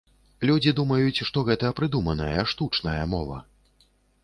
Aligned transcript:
Людзі 0.49 0.71
думаюць, 0.79 1.21
што 1.29 1.43
гэта 1.51 1.71
прыдуманая, 1.81 2.41
штучная 2.55 3.01
мова. 3.15 3.37